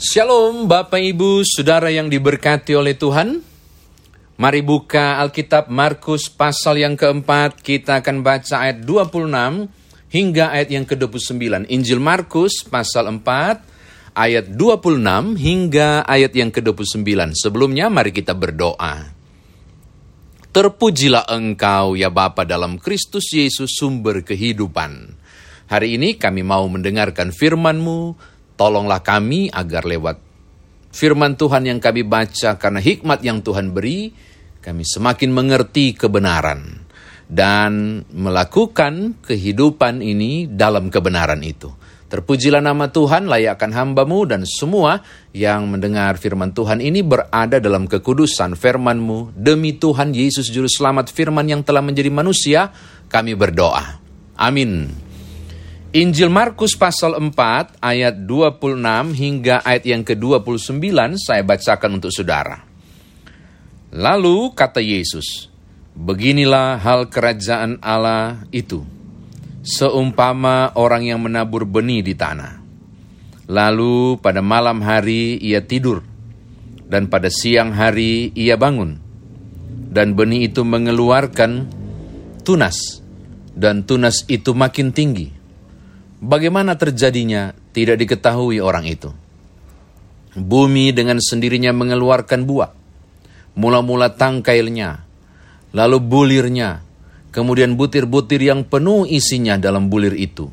[0.00, 3.44] Shalom Bapak Ibu Saudara yang diberkati oleh Tuhan.
[4.40, 7.60] Mari buka Alkitab Markus pasal yang keempat.
[7.60, 9.68] Kita akan baca ayat 26
[10.08, 17.92] hingga ayat yang ke-29 Injil Markus pasal 4 ayat 26 hingga ayat yang ke-29 Sebelumnya
[17.92, 19.04] mari kita berdoa.
[20.48, 25.12] Terpujilah engkau ya Bapa dalam Kristus Yesus sumber kehidupan.
[25.68, 30.20] Hari ini kami mau mendengarkan firman-Mu Tolonglah kami agar lewat
[30.92, 34.12] firman Tuhan yang kami baca karena hikmat yang Tuhan beri,
[34.60, 36.84] kami semakin mengerti kebenaran
[37.24, 41.72] dan melakukan kehidupan ini dalam kebenaran itu.
[42.10, 48.60] Terpujilah nama Tuhan, layakkan hambamu dan semua yang mendengar firman Tuhan ini berada dalam kekudusan
[48.60, 49.40] firmanmu.
[49.40, 52.74] Demi Tuhan Yesus Juru Selamat firman yang telah menjadi manusia,
[53.08, 54.02] kami berdoa.
[54.36, 54.90] Amin.
[55.90, 58.78] Injil Markus pasal 4 ayat 26
[59.10, 60.86] hingga ayat yang ke-29
[61.18, 62.62] saya bacakan untuk saudara.
[63.90, 65.50] Lalu kata Yesus,
[65.90, 68.86] Beginilah hal kerajaan Allah itu,
[69.66, 72.62] seumpama orang yang menabur benih di tanah.
[73.50, 76.06] Lalu pada malam hari ia tidur,
[76.86, 78.94] dan pada siang hari ia bangun,
[79.90, 81.66] dan benih itu mengeluarkan
[82.46, 83.02] tunas,
[83.58, 85.39] dan tunas itu makin tinggi
[86.20, 89.08] Bagaimana terjadinya tidak diketahui orang itu.
[90.36, 92.70] Bumi dengan sendirinya mengeluarkan buah.
[93.56, 95.00] Mula-mula tangkailnya,
[95.72, 96.84] lalu bulirnya,
[97.32, 100.52] kemudian butir-butir yang penuh isinya dalam bulir itu.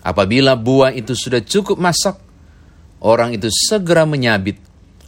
[0.00, 2.16] Apabila buah itu sudah cukup masak,
[3.04, 4.58] orang itu segera menyabit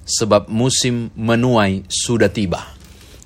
[0.05, 2.61] sebab musim menuai sudah tiba.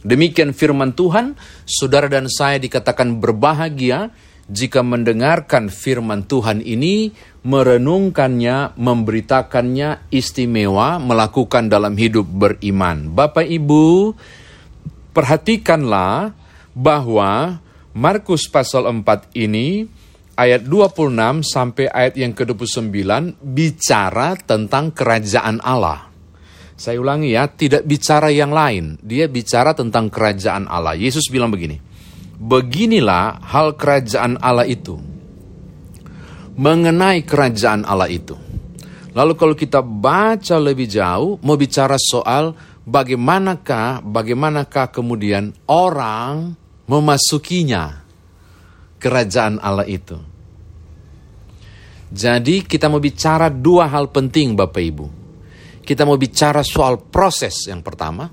[0.02, 4.10] Demikian firman Tuhan, saudara dan saya dikatakan berbahagia
[4.52, 7.08] jika mendengarkan firman Tuhan ini,
[7.40, 13.08] merenungkannya, memberitakannya istimewa, melakukan dalam hidup beriman.
[13.16, 14.12] Bapak Ibu,
[15.16, 16.36] perhatikanlah
[16.76, 17.64] bahwa
[17.96, 19.88] Markus pasal 4 ini
[20.36, 22.92] ayat 26 sampai ayat yang ke-29
[23.40, 26.12] bicara tentang kerajaan Allah.
[26.76, 29.00] Saya ulangi ya, tidak bicara yang lain.
[29.00, 30.96] Dia bicara tentang kerajaan Allah.
[30.96, 31.78] Yesus bilang begini,
[32.42, 34.98] Beginilah hal kerajaan Allah itu.
[36.58, 38.34] Mengenai kerajaan Allah itu.
[39.14, 46.58] Lalu kalau kita baca lebih jauh, mau bicara soal bagaimanakah, bagaimanakah kemudian orang
[46.90, 48.02] memasukinya
[48.98, 50.18] kerajaan Allah itu.
[52.12, 55.06] Jadi kita mau bicara dua hal penting Bapak Ibu.
[55.80, 58.28] Kita mau bicara soal proses yang pertama.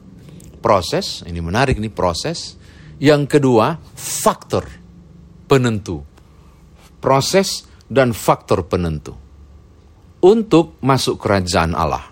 [0.60, 2.59] Proses, ini menarik nih proses.
[3.00, 4.68] Yang kedua, faktor
[5.48, 6.04] penentu.
[7.00, 9.16] Proses dan faktor penentu.
[10.20, 12.12] Untuk masuk kerajaan Allah.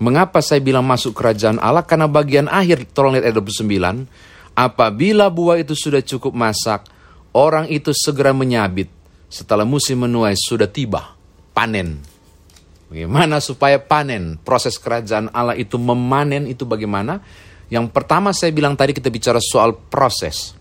[0.00, 1.84] Mengapa saya bilang masuk kerajaan Allah?
[1.84, 4.56] Karena bagian akhir, tolong lihat ayat 29.
[4.56, 6.86] Apabila buah itu sudah cukup masak,
[7.34, 8.88] orang itu segera menyabit.
[9.26, 11.18] Setelah musim menuai sudah tiba,
[11.52, 12.00] panen.
[12.90, 14.38] Bagaimana supaya panen?
[14.42, 17.22] Proses kerajaan Allah itu memanen itu bagaimana?
[17.70, 20.58] Yang pertama saya bilang tadi kita bicara soal proses.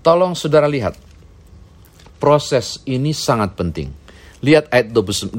[0.00, 0.96] Tolong saudara lihat.
[2.16, 3.92] Proses ini sangat penting.
[4.40, 5.36] Lihat ayat 28.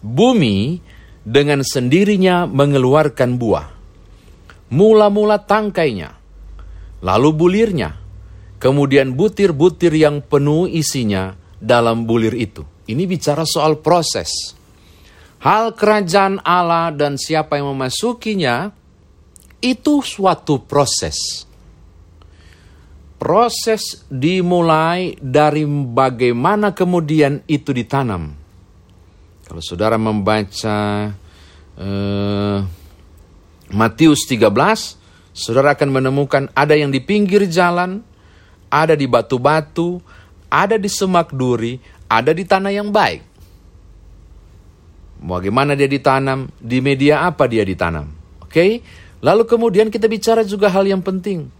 [0.00, 0.78] Bumi
[1.26, 3.68] dengan sendirinya mengeluarkan buah.
[4.70, 6.14] Mula-mula tangkainya,
[7.02, 7.98] lalu bulirnya,
[8.62, 12.62] kemudian butir-butir yang penuh isinya dalam bulir itu.
[12.86, 14.30] Ini bicara soal proses.
[15.42, 18.70] Hal kerajaan Allah dan siapa yang memasukinya
[19.60, 21.46] itu suatu proses.
[23.20, 28.32] Proses dimulai dari bagaimana kemudian itu ditanam.
[29.44, 31.10] Kalau saudara membaca
[31.76, 32.58] uh,
[33.70, 38.00] Matius 13, saudara akan menemukan ada yang di pinggir jalan,
[38.72, 40.00] ada di batu-batu,
[40.48, 41.76] ada di semak duri,
[42.08, 43.22] ada di tanah yang baik.
[45.20, 46.48] Bagaimana dia ditanam?
[46.56, 48.08] Di media apa dia ditanam?
[48.40, 48.70] Oke, okay?
[49.20, 51.52] Lalu kemudian kita bicara juga hal yang penting.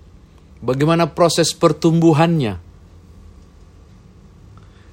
[0.64, 2.56] Bagaimana proses pertumbuhannya.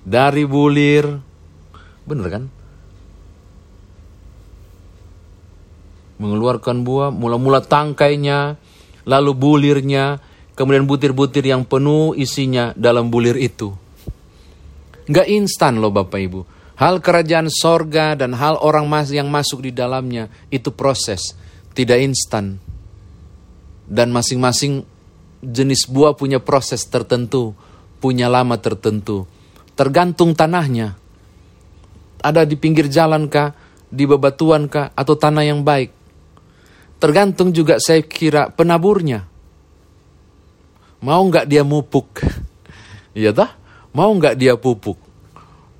[0.07, 1.03] Dari bulir,
[2.07, 2.43] benar kan?
[6.17, 8.55] Mengeluarkan buah, mula-mula tangkainya,
[9.03, 10.19] lalu bulirnya,
[10.55, 13.75] kemudian butir-butir yang penuh isinya dalam bulir itu.
[15.07, 16.41] Nggak instan loh Bapak Ibu.
[16.77, 21.33] Hal kerajaan sorga dan hal orang yang masuk di dalamnya itu proses
[21.77, 22.57] tidak instan.
[23.85, 24.81] Dan masing-masing
[25.45, 27.53] jenis buah punya proses tertentu,
[28.01, 29.29] punya lama tertentu.
[29.77, 30.97] Tergantung tanahnya.
[32.25, 33.53] Ada di pinggir jalan kah?
[33.87, 35.95] di bebatuan kah, atau tanah yang baik.
[36.97, 39.23] Tergantung juga saya kira penaburnya.
[41.03, 42.07] Mau nggak dia mupuk?
[43.17, 43.49] Iya dah?
[43.97, 44.93] Mau nggak dia pupuk?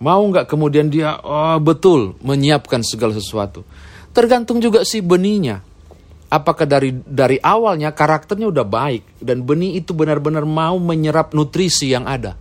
[0.02, 3.62] Mau nggak kemudian dia oh, betul menyiapkan segala sesuatu?
[4.10, 5.62] Tergantung juga si benihnya.
[6.27, 12.03] Apakah dari dari awalnya karakternya udah baik dan benih itu benar-benar mau menyerap nutrisi yang
[12.03, 12.35] ada.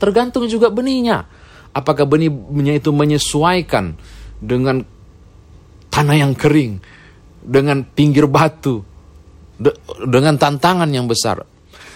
[0.00, 1.28] Tergantung juga benihnya.
[1.76, 3.92] Apakah benihnya itu menyesuaikan
[4.40, 4.80] dengan
[5.92, 6.80] tanah yang kering,
[7.44, 8.80] dengan pinggir batu,
[9.60, 9.70] de
[10.08, 11.44] dengan tantangan yang besar.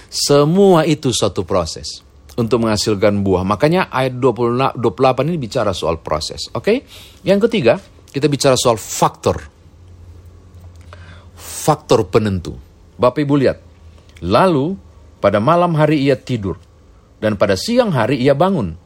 [0.08, 2.04] Semua itu suatu proses
[2.36, 3.44] untuk menghasilkan buah.
[3.44, 4.78] Makanya ayat 28
[5.32, 6.48] ini bicara soal proses.
[6.52, 6.64] Oke?
[6.64, 6.76] Okay?
[7.24, 7.74] Yang ketiga,
[8.08, 9.57] kita bicara soal faktor
[11.58, 12.54] faktor penentu.
[12.94, 13.58] Bapak Ibu lihat,
[14.22, 14.78] lalu
[15.18, 16.62] pada malam hari ia tidur,
[17.18, 18.78] dan pada siang hari ia bangun.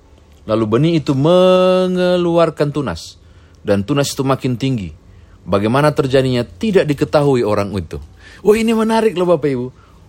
[0.49, 3.21] Lalu benih itu mengeluarkan tunas,
[3.61, 4.91] dan tunas itu makin tinggi.
[5.45, 8.01] Bagaimana terjadinya tidak diketahui orang itu.
[8.43, 9.67] Oh ini menarik loh Bapak Ibu.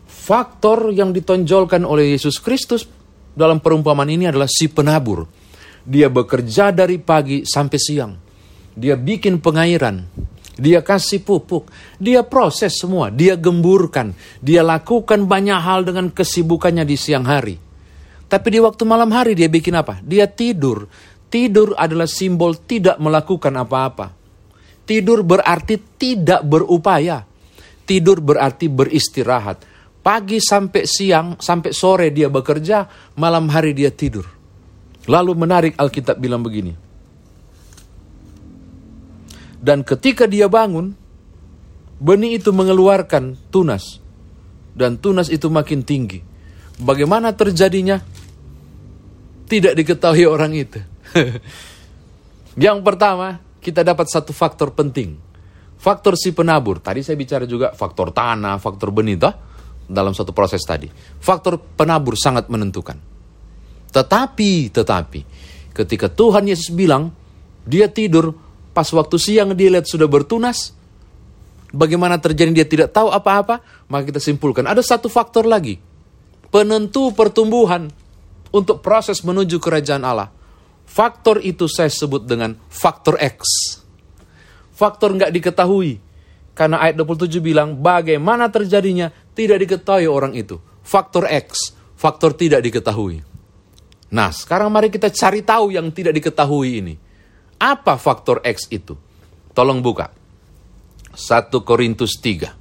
[0.07, 2.86] Faktor yang ditonjolkan oleh Yesus Kristus
[3.33, 5.25] dalam perumpamaan ini adalah si penabur.
[5.83, 8.13] Dia bekerja dari pagi sampai siang.
[8.74, 10.06] Dia bikin pengairan.
[10.53, 16.94] Dia kasih pupuk, dia proses semua, dia gemburkan, dia lakukan banyak hal dengan kesibukannya di
[16.94, 17.57] siang hari.
[18.29, 20.01] Tapi di waktu malam hari dia bikin apa?
[20.01, 20.85] Dia tidur.
[21.29, 24.13] Tidur adalah simbol tidak melakukan apa-apa.
[24.85, 27.25] Tidur berarti tidak berupaya.
[27.85, 29.65] Tidur berarti beristirahat.
[30.03, 32.85] Pagi sampai siang, sampai sore dia bekerja,
[33.17, 34.27] malam hari dia tidur.
[35.07, 36.75] Lalu menarik Alkitab bilang begini,
[39.63, 40.92] dan ketika dia bangun,
[42.04, 44.04] benih itu mengeluarkan tunas.
[44.75, 46.19] Dan tunas itu makin tinggi.
[46.83, 48.04] Bagaimana terjadinya?
[49.48, 50.83] Tidak diketahui orang itu.
[52.65, 55.15] Yang pertama, kita dapat satu faktor penting.
[55.80, 56.83] Faktor si penabur.
[56.83, 59.36] Tadi saya bicara juga faktor tanah, faktor benih, toh?
[59.88, 60.92] Dalam satu proses tadi.
[61.24, 63.00] Faktor penabur sangat menentukan.
[63.94, 65.21] Tetapi, tetapi,
[65.71, 67.13] ketika Tuhan Yesus bilang,
[67.63, 68.43] dia tidur,
[68.73, 70.73] Pas waktu siang dia lihat sudah bertunas,
[71.69, 75.77] bagaimana terjadi dia tidak tahu apa-apa, maka kita simpulkan ada satu faktor lagi.
[76.49, 77.89] Penentu pertumbuhan
[78.53, 80.29] untuk proses menuju kerajaan Allah.
[80.85, 83.41] Faktor itu saya sebut dengan faktor X.
[84.73, 85.97] Faktor nggak diketahui.
[86.53, 90.61] Karena ayat 27 bilang bagaimana terjadinya tidak diketahui orang itu.
[90.85, 93.25] Faktor X, faktor tidak diketahui.
[94.13, 96.93] Nah sekarang mari kita cari tahu yang tidak diketahui ini.
[97.63, 99.00] Apa faktor X itu?
[99.56, 100.12] Tolong buka.
[101.15, 102.51] 1 Korintus 3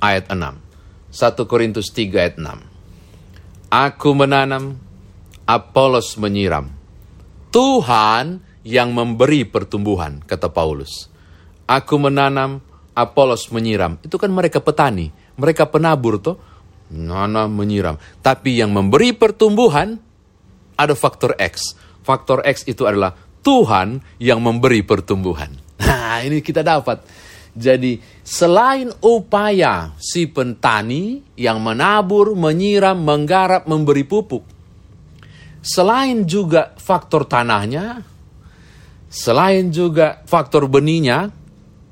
[0.00, 1.12] ayat 6.
[1.12, 3.68] 1 Korintus 3 ayat 6.
[3.68, 4.80] Aku menanam,
[5.44, 6.72] Apolos menyiram.
[7.52, 11.12] Tuhan yang memberi pertumbuhan, kata Paulus.
[11.68, 12.64] Aku menanam,
[12.96, 14.00] Apolos menyiram.
[14.00, 16.40] Itu kan mereka petani, mereka penabur toh.
[16.88, 18.00] Nanam menyiram.
[18.24, 20.00] Tapi yang memberi pertumbuhan
[20.80, 21.76] ada faktor X.
[22.00, 25.50] Faktor X itu adalah Tuhan yang memberi pertumbuhan.
[25.78, 27.02] Nah, ini kita dapat.
[27.58, 34.46] Jadi, selain upaya si petani yang menabur, menyiram, menggarap, memberi pupuk,
[35.58, 38.06] selain juga faktor tanahnya,
[39.10, 41.34] selain juga faktor benihnya,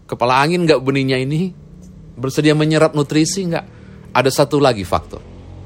[0.07, 1.51] kepala angin nggak benihnya ini
[2.15, 3.67] bersedia menyerap nutrisi nggak?
[4.15, 5.21] Ada satu lagi faktor,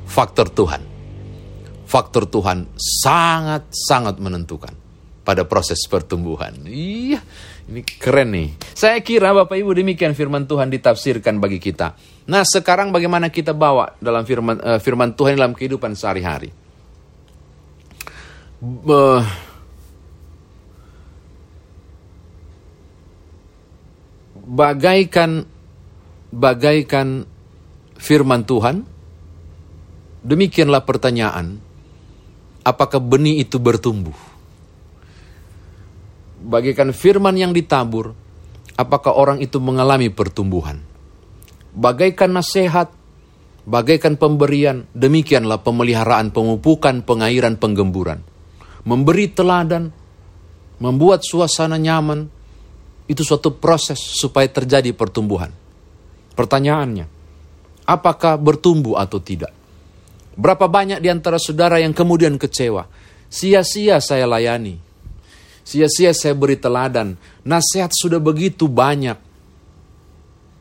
[0.08, 0.82] faktor Tuhan.
[1.90, 4.79] Faktor Tuhan sangat-sangat menentukan
[5.20, 6.56] pada proses pertumbuhan.
[6.64, 7.20] Iya,
[7.68, 8.48] ini keren nih.
[8.72, 11.94] Saya kira Bapak Ibu demikian firman Tuhan ditafsirkan bagi kita.
[12.26, 16.50] Nah, sekarang bagaimana kita bawa dalam firman uh, firman Tuhan dalam kehidupan sehari-hari?
[18.60, 19.24] Uh,
[24.50, 25.46] bagaikan
[26.34, 27.24] bagaikan
[27.96, 28.84] firman Tuhan
[30.26, 31.56] demikianlah pertanyaan
[32.66, 34.29] apakah benih itu bertumbuh
[36.40, 38.16] bagaikan firman yang ditabur,
[38.80, 40.80] apakah orang itu mengalami pertumbuhan?
[41.76, 42.90] Bagaikan nasihat,
[43.68, 48.24] bagaikan pemberian, demikianlah pemeliharaan, pemupukan, pengairan, penggemburan.
[48.88, 49.92] Memberi teladan,
[50.80, 52.26] membuat suasana nyaman,
[53.06, 55.52] itu suatu proses supaya terjadi pertumbuhan.
[56.34, 57.06] Pertanyaannya,
[57.84, 59.52] apakah bertumbuh atau tidak?
[60.40, 62.86] Berapa banyak di antara saudara yang kemudian kecewa?
[63.30, 64.89] Sia-sia saya layani,
[65.70, 67.14] Sia-sia saya beri teladan.
[67.46, 69.14] Nasihat sudah begitu banyak.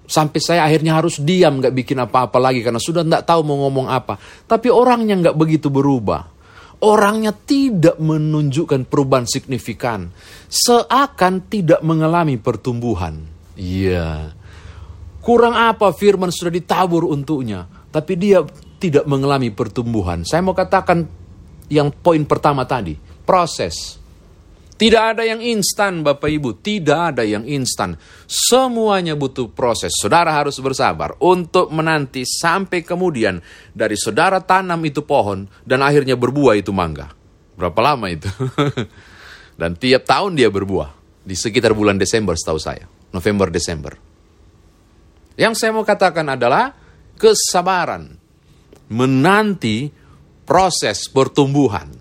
[0.05, 3.89] Sampai saya akhirnya harus diam, gak bikin apa-apa lagi karena sudah tidak tahu mau ngomong
[3.89, 4.21] apa.
[4.45, 6.29] Tapi orangnya gak begitu berubah.
[6.79, 10.11] orangnya tidak menunjukkan perubahan signifikan,
[10.47, 13.27] seakan tidak mengalami pertumbuhan.
[13.59, 14.35] Iya.
[15.19, 18.39] Kurang apa firman sudah ditabur untuknya, tapi dia
[18.79, 20.23] tidak mengalami pertumbuhan.
[20.23, 21.03] Saya mau katakan
[21.67, 22.95] yang poin pertama tadi,
[23.27, 23.98] proses.
[24.79, 27.99] Tidak ada yang instan Bapak Ibu, tidak ada yang instan.
[28.23, 29.91] Semuanya butuh proses.
[29.99, 33.43] Saudara harus bersabar untuk menanti sampai kemudian
[33.75, 37.11] dari saudara tanam itu pohon dan akhirnya berbuah itu mangga.
[37.59, 38.31] Berapa lama itu?
[39.59, 40.95] dan tiap tahun dia berbuah.
[41.27, 42.87] Di sekitar bulan Desember setahu saya.
[43.11, 43.99] November, Desember.
[45.35, 46.71] Yang saya mau katakan adalah
[47.19, 48.15] kesabaran.
[48.95, 49.91] Menanti
[50.47, 51.91] proses pertumbuhan.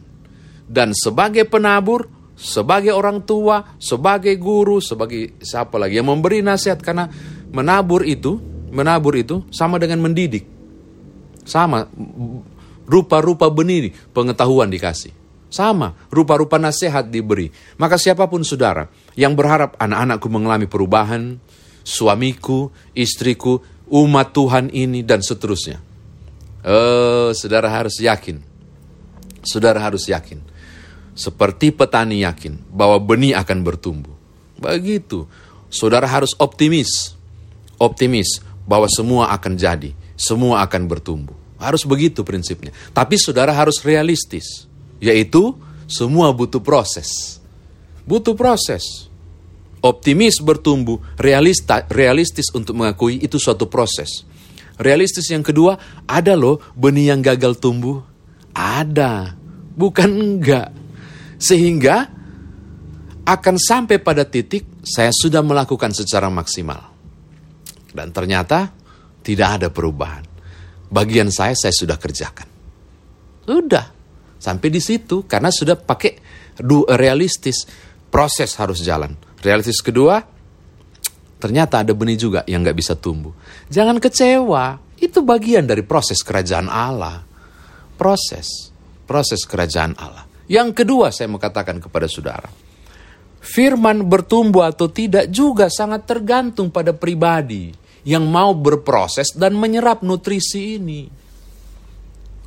[0.62, 7.10] Dan sebagai penabur, sebagai orang tua, sebagai guru, sebagai siapa lagi yang memberi nasihat karena
[7.50, 8.38] menabur itu,
[8.70, 10.46] menabur itu sama dengan mendidik.
[11.42, 11.90] Sama
[12.86, 15.10] rupa-rupa benih pengetahuan dikasih.
[15.48, 17.50] Sama, rupa-rupa nasihat diberi.
[17.80, 21.40] Maka siapa pun saudara yang berharap anak-anakku mengalami perubahan,
[21.82, 25.80] suamiku, istriku, umat Tuhan ini, dan seterusnya.
[26.62, 28.44] Eh, saudara harus yakin.
[29.40, 30.57] Saudara harus yakin
[31.18, 34.14] seperti petani yakin bahwa benih akan bertumbuh.
[34.62, 35.26] Begitu.
[35.66, 37.18] Saudara harus optimis.
[37.82, 41.34] Optimis bahwa semua akan jadi, semua akan bertumbuh.
[41.58, 42.70] Harus begitu prinsipnya.
[42.94, 44.70] Tapi saudara harus realistis,
[45.02, 45.58] yaitu
[45.90, 47.42] semua butuh proses.
[48.06, 49.10] Butuh proses.
[49.82, 54.26] Optimis bertumbuh, realista, realistis untuk mengakui itu suatu proses.
[54.78, 58.02] Realistis yang kedua, ada loh benih yang gagal tumbuh.
[58.54, 59.34] Ada,
[59.74, 60.77] bukan enggak.
[61.38, 62.10] Sehingga
[63.28, 66.90] akan sampai pada titik saya sudah melakukan secara maksimal.
[67.92, 68.72] Dan ternyata
[69.24, 70.24] tidak ada perubahan.
[70.88, 72.48] Bagian saya saya sudah kerjakan.
[73.44, 73.86] Sudah.
[74.38, 76.16] Sampai di situ karena sudah pakai
[76.96, 77.68] realistis.
[78.08, 79.12] Proses harus jalan.
[79.44, 80.24] Realistis kedua,
[81.36, 83.36] ternyata ada benih juga yang nggak bisa tumbuh.
[83.68, 84.80] Jangan kecewa.
[84.98, 87.20] Itu bagian dari proses kerajaan Allah.
[88.00, 88.72] Proses.
[89.04, 90.27] Proses kerajaan Allah.
[90.48, 92.48] Yang kedua saya mau katakan kepada saudara.
[93.38, 97.70] Firman bertumbuh atau tidak juga sangat tergantung pada pribadi
[98.08, 101.04] yang mau berproses dan menyerap nutrisi ini.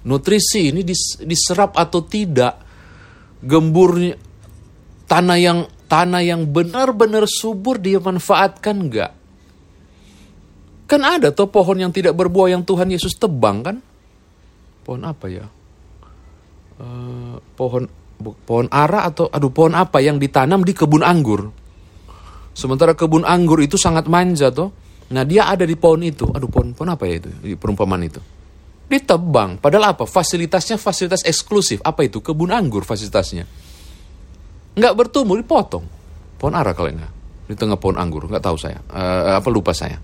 [0.02, 0.82] Nutrisi ini
[1.22, 2.58] diserap atau tidak
[3.46, 4.18] gemburnya
[5.06, 9.12] tanah yang tanah yang benar-benar subur dia manfaatkan enggak?
[10.90, 13.78] Kan ada tuh pohon yang tidak berbuah yang Tuhan Yesus tebang kan?
[14.82, 15.46] Pohon apa ya?
[16.82, 17.86] Uh, pohon
[18.22, 21.50] pohon ara atau aduh pohon apa yang ditanam di kebun anggur.
[22.52, 24.70] Sementara kebun anggur itu sangat manja tuh.
[25.12, 26.26] Nah dia ada di pohon itu.
[26.30, 28.22] Aduh pohon pohon apa ya itu di perumpamaan itu.
[28.92, 29.64] Ditebang.
[29.64, 30.04] Padahal apa?
[30.04, 31.80] Fasilitasnya fasilitas eksklusif.
[31.80, 32.20] Apa itu?
[32.20, 33.48] Kebun anggur fasilitasnya.
[34.76, 35.88] Nggak bertumbuh, dipotong.
[36.36, 37.12] Pohon ara kalau enggak.
[37.48, 38.28] Di tengah pohon anggur.
[38.28, 38.84] Nggak tahu saya.
[38.92, 39.96] Uh, apa lupa saya.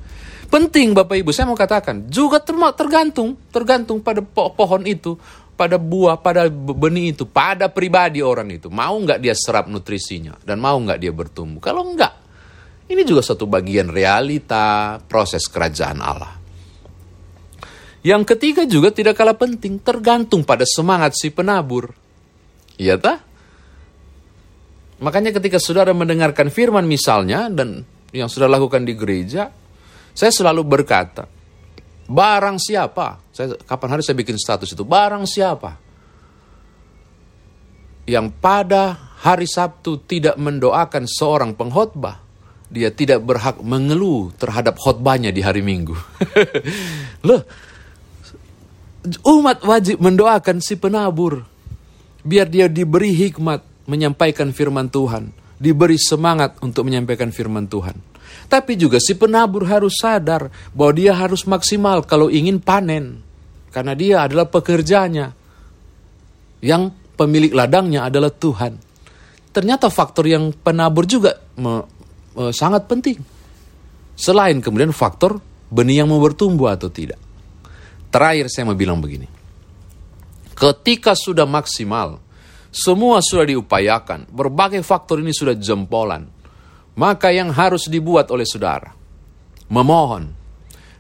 [0.48, 2.08] Penting Bapak Ibu, saya mau katakan.
[2.08, 2.40] Juga
[2.72, 3.36] tergantung.
[3.52, 5.20] Tergantung pada pohon itu
[5.58, 8.70] pada buah, pada benih itu, pada pribadi orang itu.
[8.70, 11.58] Mau nggak dia serap nutrisinya dan mau nggak dia bertumbuh?
[11.58, 12.14] Kalau nggak,
[12.94, 16.38] ini juga satu bagian realita proses kerajaan Allah.
[18.06, 21.92] Yang ketiga juga tidak kalah penting, tergantung pada semangat si penabur.
[22.78, 23.26] Iya tak?
[25.04, 27.84] Makanya ketika saudara mendengarkan firman misalnya, dan
[28.16, 29.52] yang sudah lakukan di gereja,
[30.14, 31.28] saya selalu berkata,
[32.08, 35.78] Barang siapa, saya, kapan hari saya bikin status itu, barang siapa
[38.10, 42.18] yang pada hari Sabtu tidak mendoakan seorang pengkhotbah,
[42.72, 45.94] dia tidak berhak mengeluh terhadap khotbahnya di hari Minggu.
[47.28, 47.46] Loh,
[49.22, 51.46] umat wajib mendoakan si penabur,
[52.26, 55.30] biar dia diberi hikmat menyampaikan firman Tuhan,
[55.62, 58.18] diberi semangat untuk menyampaikan firman Tuhan.
[58.48, 63.27] Tapi juga si penabur harus sadar bahwa dia harus maksimal kalau ingin panen.
[63.78, 65.30] Karena dia adalah pekerjanya.
[66.66, 68.74] Yang pemilik ladangnya adalah Tuhan.
[69.54, 71.86] Ternyata faktor yang penabur juga me,
[72.34, 73.22] me, sangat penting.
[74.18, 75.38] Selain kemudian faktor
[75.70, 77.22] benih yang mau bertumbuh atau tidak.
[78.10, 79.30] Terakhir saya mau bilang begini.
[80.58, 82.18] Ketika sudah maksimal,
[82.74, 86.26] semua sudah diupayakan, berbagai faktor ini sudah jempolan
[86.98, 88.90] maka yang harus dibuat oleh saudara,
[89.70, 90.34] memohon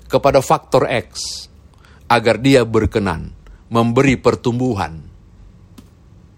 [0.06, 1.50] kepada faktor X
[2.08, 3.36] agar dia berkenan
[3.68, 5.04] memberi pertumbuhan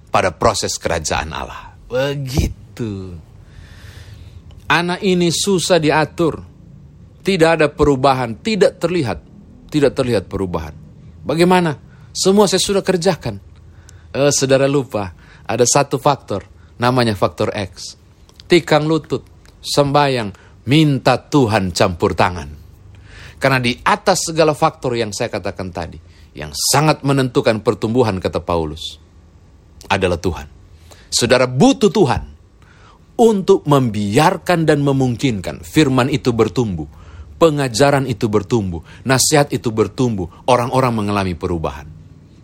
[0.10, 1.78] pada proses kerajaan Allah.
[1.86, 3.14] Begitu.
[4.70, 6.46] Anak ini susah diatur.
[7.22, 9.22] Tidak ada perubahan, tidak terlihat.
[9.70, 10.74] Tidak terlihat perubahan.
[11.22, 11.78] Bagaimana?
[12.10, 13.38] Semua saya sudah kerjakan.
[14.10, 15.14] Eh, saudara lupa,
[15.46, 16.46] ada satu faktor,
[16.82, 17.94] namanya faktor X.
[18.50, 19.22] Tikang lutut,
[19.62, 20.34] sembayang,
[20.66, 22.59] minta Tuhan campur tangan.
[23.40, 25.98] Karena di atas segala faktor yang saya katakan tadi,
[26.36, 29.00] yang sangat menentukan pertumbuhan kata Paulus,
[29.88, 30.48] adalah Tuhan.
[31.10, 32.24] Saudara butuh Tuhan
[33.16, 36.86] untuk membiarkan dan memungkinkan firman itu bertumbuh,
[37.40, 42.00] pengajaran itu bertumbuh, nasihat itu bertumbuh, orang-orang mengalami perubahan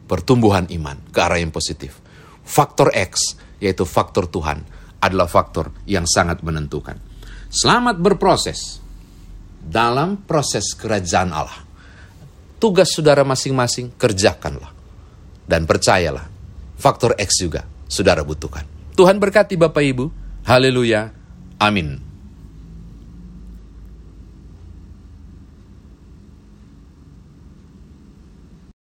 [0.06, 1.98] pertumbuhan iman ke arah yang positif.
[2.46, 4.62] Faktor X, yaitu faktor Tuhan,
[5.02, 7.02] adalah faktor yang sangat menentukan.
[7.50, 8.85] Selamat berproses
[9.66, 11.66] dalam proses kerajaan Allah.
[12.62, 14.72] Tugas saudara masing-masing kerjakanlah.
[15.46, 16.26] Dan percayalah,
[16.78, 18.66] faktor X juga saudara butuhkan.
[18.94, 20.06] Tuhan berkati Bapak Ibu.
[20.46, 21.10] Haleluya.
[21.58, 22.05] Amin.